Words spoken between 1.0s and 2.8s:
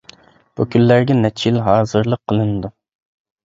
نەچچە يىل ھازىرلىق قىلىنىدۇ.